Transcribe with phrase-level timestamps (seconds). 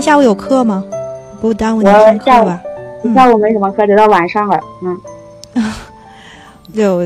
[0.00, 0.82] 您下午有课吗？
[1.42, 2.62] 不耽误您上课吧？
[3.14, 4.58] 下午没什么课，得到晚上了。
[4.80, 4.98] 嗯，
[6.74, 6.96] 就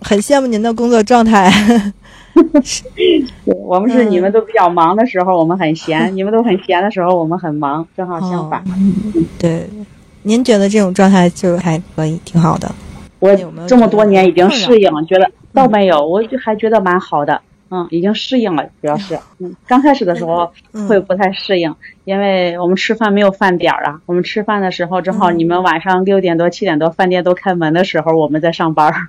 [0.00, 1.50] 很羡慕您的工作状态。
[2.94, 8.62] 对，我们是嗯你们都比较忙的时候，我们很闲；你们都很闲的时候，我们很忙，正好相反。
[9.36, 9.68] 对，
[10.22, 12.70] 您觉得这种状态就还可以，挺好的。
[13.18, 13.34] 我
[13.66, 17.40] 这么多年已经适应了，觉得嗯倒没有，我就还觉得蛮好的。
[17.70, 24.00] 嗯，已经适应了，主要是，嗯，刚开始的时候嗯会不太适应，因为我们吃饭没有饭点儿啊。
[24.06, 29.08] 我们吃饭的时候，正好嗯你们晚上六点多、七点多饭店都开门的时候，我们在上班儿，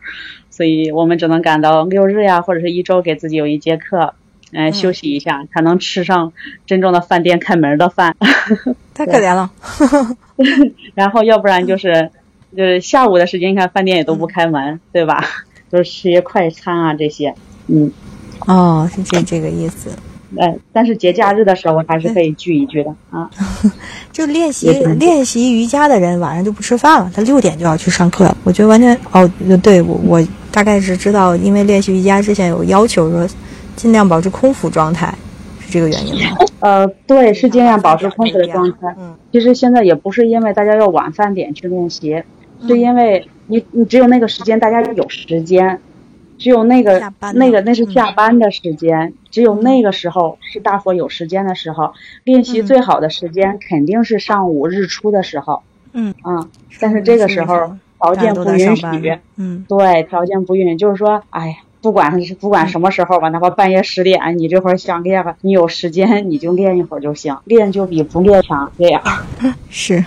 [0.50, 4.14] 所以我们只能赶到六日呀，或者是一周给自己有一节课，
[4.52, 6.32] 嗯、嗯休息一下，才能吃上
[6.66, 8.16] 真正的饭店开门的饭。
[8.96, 9.52] 太可怜了。
[10.96, 12.10] 然后要不然就是
[12.56, 15.22] 就是下午的时间，你看饭店也都不开门，对吧？
[15.72, 17.36] 就是吃些快餐啊这些，
[17.68, 17.92] 嗯，
[18.48, 19.90] 哦，是这这个意思。
[20.38, 23.30] 呃，但是节假日的时候还是可以聚一聚的啊。
[24.12, 24.70] 就练习
[25.00, 28.34] 练习瑜伽的人晚上就不吃饭了，他六点就要去上课。
[28.44, 29.30] 我觉得完全哦，
[29.64, 33.28] 对我我大概是知道，因为练习瑜伽之前有要求说，
[33.76, 35.14] 尽量保持空腹状态，
[35.60, 36.38] 是这个原因吗？
[36.60, 38.94] 呃，对，是尽量保持空腹的状态。
[38.98, 42.24] 嗯其实现在也不是因为大家要晚饭点去练习，
[42.66, 45.78] 是因为你你只有那个时间大家有时间，
[46.38, 55.64] 只有那个那个那是下班的时间，只有那个时候是大伙有时间的时候，练习嗯最好的时间肯定是上午日出的时候。
[55.94, 69.02] 嗯，嗯，但是这个时候条件不允许，嗯对，条件不允许，就是说，哎呀，不管是不管什么时候吧，哪怕半夜十点，你这会儿想练吧，你有时间你就练一会儿就行，练就比不练强，这样。
[69.70, 70.04] 是。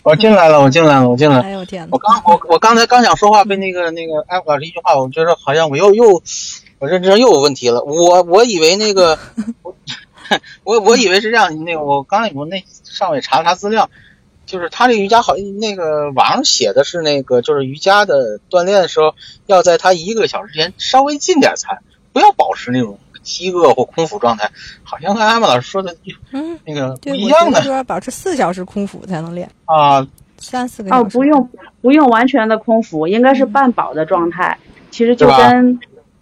[0.04, 1.42] 我进来了，我进来了，我进来了。
[1.42, 1.98] 哎呦天哪我！
[1.98, 6.22] 刚我我刚才刚想说话，被那个那个艾老师一句话，我觉得好像我又又
[6.78, 7.82] 我认知上又有问题了。
[7.82, 9.18] 我我以为那个
[9.62, 9.74] 我
[10.64, 13.90] 我我以为是这样，那个我刚才我那上网查了查资料，
[14.46, 19.14] 就是他这个瑜伽好那个网上写的是那个就是瑜伽的锻炼的时候，
[19.46, 21.82] 要在他一个小时之前稍微进点餐，
[22.14, 22.98] 不要保持那种
[23.30, 24.50] 饥饿或空腹状态，
[24.82, 25.94] 好像跟艾玛老师说的
[26.32, 30.06] 嗯，那个不对，一样的说保持四小时空腹才能练，啊。
[30.42, 31.02] 三四个小时。
[31.02, 31.50] 哦，不用
[31.82, 34.56] 不用完全的空腹，应该是半饱的状态。
[34.90, 35.78] 其实就跟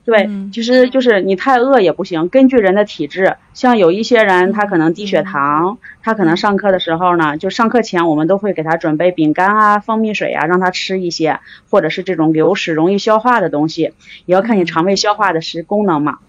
[0.08, 2.30] 对嗯，其实就是你太饿也不行。
[2.30, 13.92] 根据人的体质，像有一些人他可能低血糖，他可能上课的时候呢，就上课前我们都会给他准备饼干啊、蜂蜜水啊，让他吃一些，或者是这种流食容易消化的东西，
[14.24, 16.20] 也要看你肠胃消化的是功能嘛。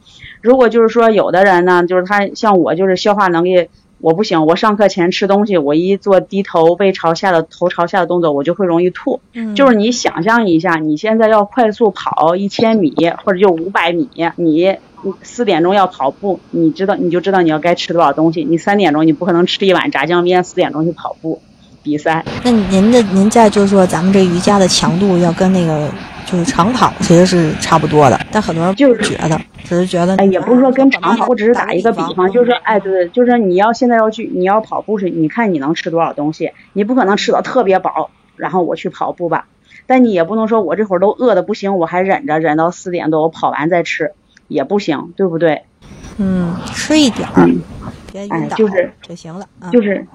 [0.42, 3.70] 如果就是说有的人呢，就是他像我就是消化能力
[4.02, 9.20] 我不行，我上课前吃东西，我一做低头背朝下的头朝下的动作，我就会容易吐。
[9.34, 12.94] 嗯就是你想象一下，你现在要快速跑一千米
[13.24, 14.76] 或者就五百米，你你
[15.22, 18.44] 四点钟要跑步，你知道你就知道你要该吃多少东西。
[18.44, 21.42] 你三点钟你不可能吃一碗炸酱面，四点钟去跑步
[21.84, 22.24] 比赛。
[22.44, 25.90] 那您的您在就是说咱们这瑜伽的强度要跟那个
[26.30, 39.48] 就是长跑其实是差不多的，但很多人就是觉得，只是觉得哎，也不是说跟长跑，我只是打一个比方，就是说，嗯哎，对对，就是说你要现在要去，你要跑步是，你看你能吃多少东西，你不可能吃的特别饱，然后我去跑步吧，
[39.88, 44.12] 但你也不能说我这会儿都饿的不行，我还忍着忍到四点多，我跑完再吃，
[44.48, 45.64] 也不行，对不对？
[46.18, 47.62] 嗯吃一点儿，嗯
[48.12, 49.46] 别晕倒哎就是就行了。
[49.60, 50.06] 啊就是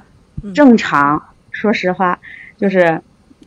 [0.43, 1.21] 嗯正常，
[1.51, 2.19] 说实话，
[2.57, 3.01] 就是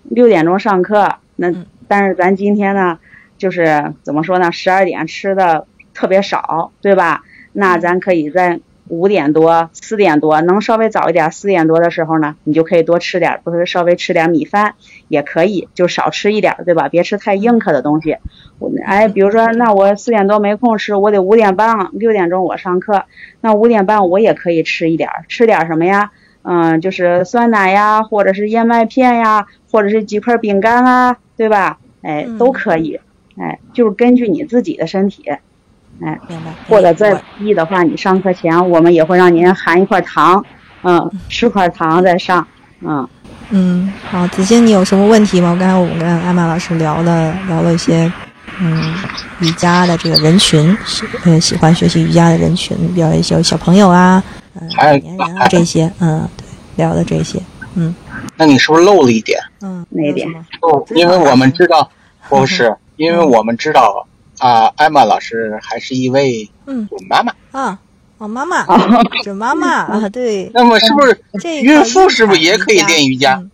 [0.03, 2.99] 六点钟上课，那嗯但是咱今天呢，
[3.37, 7.23] 就是怎么说呢，十二点吃的特别少，对吧？
[7.53, 8.59] 那咱可以在
[8.89, 14.75] 五点多、四点多，能稍微早一点，四点多的时候呢，你就可以多吃点，不是稍微吃点米饭
[15.07, 16.87] 也可以，就少吃一点，对吧？
[16.87, 18.17] 别吃太硬壳的东西。
[18.59, 23.03] 我哎，比如说，那我四点多没空吃，我得五点半、六点钟我上课，
[23.41, 26.11] 那五点半我也可以吃一点，吃点什么呀？
[26.43, 31.77] 嗯，就是酸奶呀，或者是燕麦片呀，或者是几块饼干啊，对吧？
[32.01, 32.99] 哎，嗯都可以。
[33.39, 35.23] 哎，就是根据你自己的身体，
[36.01, 36.51] 哎，明白。
[36.67, 40.43] 或者再低的话，你上课前我们也会让您含一块糖，
[40.81, 42.45] 嗯，吃块糖再上，
[42.81, 43.07] 嗯。
[43.49, 45.55] 嗯，好，子欣，你有什么问题吗？
[45.57, 48.11] 刚才我们跟艾玛老师聊了聊了一些，
[48.59, 48.93] 嗯，
[49.39, 54.21] 瑜伽的这个人群，喜呃喜欢学习瑜伽的人群，比如一些小朋友啊，
[54.59, 56.45] 嗯，还老年人啊这些，嗯，对，
[56.75, 57.39] 聊的这些，
[57.75, 57.95] 嗯
[58.35, 59.39] 那你是不是漏了一点？
[59.61, 60.27] 嗯，哪一点
[60.95, 61.89] 因为我们知道，
[62.29, 64.07] 不是，因为我们知道
[64.39, 67.33] 啊，艾玛老师还是一位嗯准妈妈。
[67.51, 67.79] 啊，
[68.17, 68.65] 哦，妈妈，
[69.23, 73.35] 准妈妈啊，对，那么是不是这孕妇是不是也可以练瑜伽？
[73.35, 73.51] 嗯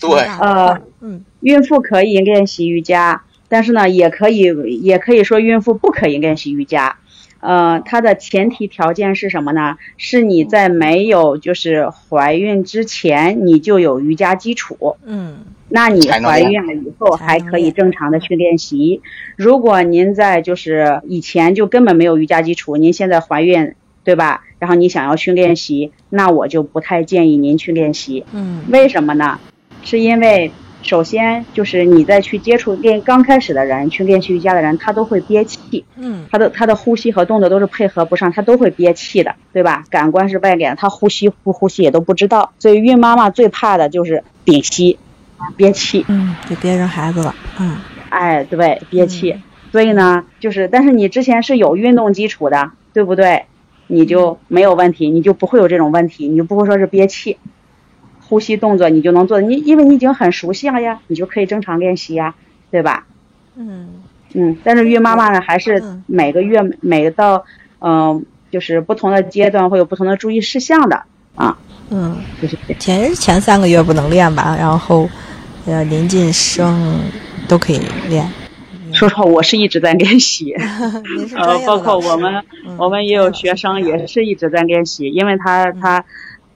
[0.00, 0.10] 对
[0.40, 4.52] 呃，嗯孕妇可以练习瑜伽，但是呢，也可以
[4.82, 6.96] 也可以说孕妇不可以练习瑜伽。
[7.42, 9.76] 呃，它的前提条件是什么呢？
[9.96, 14.96] 是你在没有就是怀孕之前，你就有瑜伽基础。
[15.04, 19.00] 嗯那你怀孕了以后还可以正常的去练习。
[19.36, 23.74] 如果您在就是以前就根本没有瑜伽基础，您现在怀孕，
[24.04, 24.44] 对吧？
[24.60, 28.24] 然后你想要去练习，那我就不太建议您去练习。
[28.32, 29.40] 嗯为什么呢？
[29.82, 30.52] 是因为
[30.82, 39.84] 首先就是你在去接触练刚开始的人去练习瑜伽的人，他都会憋气，嗯他的他的呼吸和动作都是配合不上，他都会憋气的，对吧？
[39.90, 42.52] 感官是外敛，他呼吸不呼吸也都不知道。
[42.58, 44.98] 所以孕妈妈最怕的就是屏息、
[45.56, 46.04] 憋气。
[46.08, 47.76] 嗯，就别生孩子了，嗯
[48.10, 49.32] 哎，对，憋气。
[49.32, 49.42] 嗯
[49.72, 53.46] 所以呢，就是，但是你之前是有运动基础的，对不对？
[53.86, 57.38] 你就没有问题，你就不会有这种问题，你就不会说是憋气。
[58.32, 62.34] 呼吸动作你就能做，你因为你已经很熟悉了呀，你就可以正常练习呀，
[62.70, 63.04] 对吧？
[63.56, 63.90] 嗯
[64.32, 67.44] 嗯，但是孕妈妈呢，还是嗯每个月每到
[67.80, 71.02] 嗯、就是不同的阶段会有不同的注意事项的
[71.34, 71.58] 啊，
[71.90, 72.56] 嗯，就是。
[72.78, 75.06] 前前三个月不能练吧，然后
[75.66, 77.00] 呃临近生
[77.46, 78.26] 都可以练。
[78.94, 80.54] 说实话，我是一直在练习。
[81.36, 86.02] 呃，包括我们，嗯我们也有学生也是一直在练习，因为他他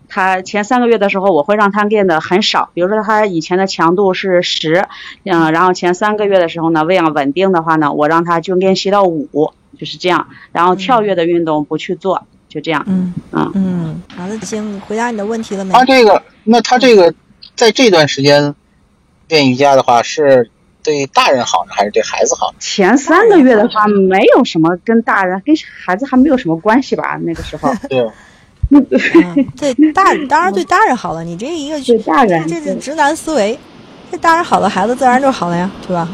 [0.09, 4.87] 他前三个月的时候，我会让他练的很少，比如说他以前的强度是十，
[5.25, 13.15] 嗯，然后前三个月的时候呢，喂养稳定的话呢，我让他就练习到五，就是这样，然后跳跃的运动不去做，就这样，嗯。
[13.33, 13.53] 嗯。
[13.55, 15.73] 嗯，好的，行，回答你的问题了没？
[15.73, 17.13] 他这个，那他这个
[17.55, 18.55] 在这段时间
[19.29, 20.51] 练瑜伽的话，是
[20.83, 22.55] 对大人好呢，还是对孩子好？
[22.59, 25.55] 前三个月的话，没有什么跟大人跟
[25.85, 28.09] 孩子还没有什么关系吧，那个时候，对，
[28.71, 28.87] 嗯，
[29.59, 33.59] 对大当然对大人好了，你这一个对大人对这是直男思维，
[34.11, 36.09] 这大人好了，孩子自然就好了呀，对吧？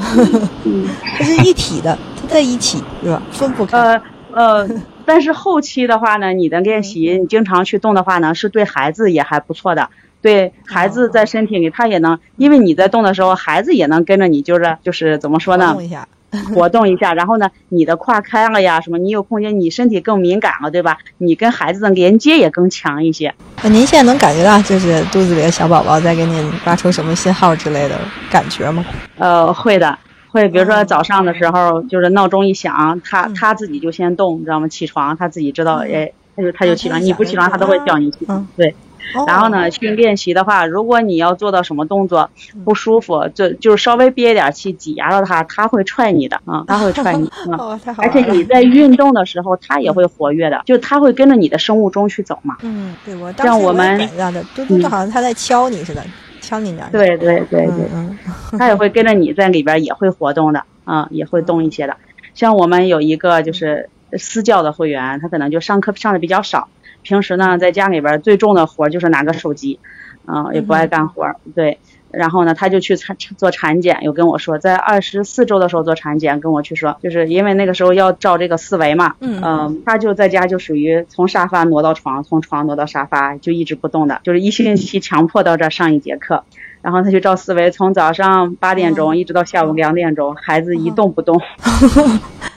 [0.64, 0.88] 嗯。
[1.18, 3.22] 这是一体的，它在一起是吧？
[3.30, 3.78] 分不开。
[3.78, 4.02] 呃
[4.32, 4.68] 呃，
[5.04, 9.90] 但是后期的话呢，你的练习，你经常去动的话呢，是对孩子也还不错的。
[10.22, 16.06] 对孩子在身体里，他也能，因为你在动的时候，孩子也能跟着你，就是就是怎么说呢动，一下，
[16.54, 17.14] 活动一下。
[17.14, 20.98] 然后呢，你的胯开了呀，什么，你有空间，你身体更敏感了，对吧？
[21.18, 23.34] 你跟孩子的连接也更强一些。
[23.62, 27.96] 那您现在能感觉到就是肚子里的小宝宝在给你发出什么信号之类的
[28.30, 28.84] 感觉吗？
[29.18, 29.96] 呃，会的，
[30.28, 30.48] 会。
[30.48, 34.66] 比如说嗯早上的时候，就是闹钟一响，他嗯他自己就先动，你知道吗？
[34.68, 38.48] 起床，他自己知道，嗯哎，他就他就起床，你不起床，他都会叫你起床嗯。
[38.56, 38.74] 对。
[39.14, 47.78] 哦然后呢，去练习的话，如果你要做到什么动作嗯不舒服，就就是稍微憋一点气，挤压到它，它会踹你的 啊，它会踹你 啊。
[47.98, 48.10] 而。
[48.12, 52.56] 且你在运动的时候，它也会活跃的，就它会跟着你的生物钟去走嘛。
[52.62, 56.02] 嗯，对我当时也像我们感觉到的，嘟嘟嘟，好像他在敲你似的，
[56.40, 56.90] 敲你哪儿？
[56.92, 58.18] 对对对对，嗯
[58.58, 61.96] 他也会跟着你在里边也会活动的，啊，也会动一些的。
[62.34, 63.88] 像我们有一个就是
[64.18, 66.68] 私教的会员，他可能就上课上的比较少，
[67.02, 69.78] 平时呢在家里边最重的活就是拿个手机，
[70.26, 71.78] 嗯、也不爱干活儿，对。
[72.10, 86.44] 然后呢，他就去产做产检，又跟我说，在二十四周的时候做产检，跟我去说，就是因为那个时候要照这个四维嘛，嗯嗯，他就在家就属于从沙发挪到床，从床挪到沙发，就一直不动的，就是一星期强迫到这儿上一节课，
[86.82, 92.02] 然后他就照思维，从早上八点钟嗯一直到下午两点钟，孩子一动不动，就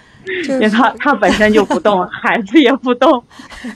[0.49, 3.23] 因为他他本身就不动， 孩子也不动。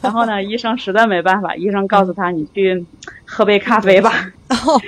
[0.02, 2.86] 然后呢，医生实在没办法，医生告诉他你去
[3.26, 4.82] 喝杯咖啡吧，哦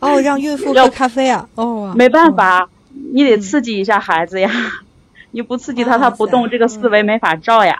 [0.00, 1.48] 哦，让孕妇要喝咖啡啊？
[1.54, 2.68] 哦，没办法，
[3.12, 4.50] 你得刺激一下孩子呀，
[5.32, 7.76] 你不刺激他，他不动，这个思维没法照呀，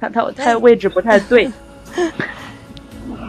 [0.00, 1.50] 他他他位置不太对。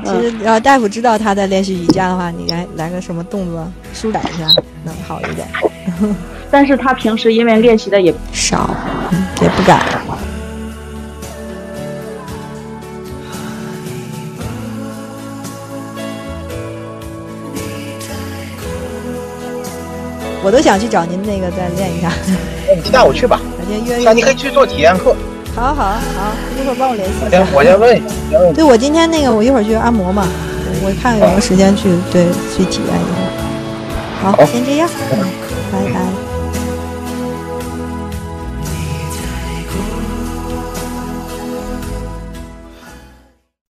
[0.03, 4.48] 其实要大夫知道他在练习瑜伽的话，你来来个什么动作舒展一下，
[4.84, 5.48] 能好一点。
[6.50, 8.91] 但是他平时因为练习的也少，嗯，
[9.41, 9.80] 也不敢。
[20.44, 22.12] 我都想去找您那个再练一下，
[22.84, 23.39] 你带我去吧。
[24.03, 25.15] 那你可以去做体验课。
[25.56, 27.51] 好好好，一会儿帮我联系一先下。
[27.53, 28.01] 我先问一
[28.32, 30.27] 下，对，我今天那个，我一会儿去按摩嘛，
[30.82, 32.25] 我看有没有时间去对
[32.56, 33.22] 去体验一下。
[34.24, 35.20] 好，好先这样，嗯，
[35.72, 36.31] 拜拜。